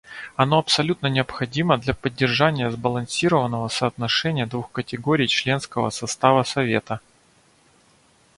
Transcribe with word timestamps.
Оно 0.35 0.57
абсолютно 0.57 1.05
необходимо 1.05 1.77
для 1.77 1.93
поддержания 1.93 2.71
сбалансированного 2.71 3.67
соотношения 3.67 4.47
двух 4.47 4.71
категорий 4.71 5.27
членского 5.27 5.91
состава 5.91 6.41
Совета. 6.41 7.01